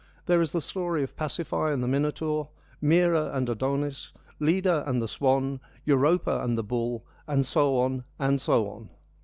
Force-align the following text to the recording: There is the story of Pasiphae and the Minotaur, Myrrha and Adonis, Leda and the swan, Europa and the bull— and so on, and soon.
There 0.25 0.41
is 0.41 0.51
the 0.51 0.61
story 0.61 1.03
of 1.03 1.15
Pasiphae 1.15 1.71
and 1.71 1.83
the 1.83 1.87
Minotaur, 1.87 2.49
Myrrha 2.81 3.35
and 3.35 3.47
Adonis, 3.47 4.11
Leda 4.39 4.83
and 4.89 4.99
the 4.99 5.07
swan, 5.07 5.59
Europa 5.85 6.41
and 6.43 6.57
the 6.57 6.63
bull— 6.63 7.05
and 7.27 7.45
so 7.45 7.77
on, 7.77 8.03
and 8.17 8.41
soon. 8.41 8.89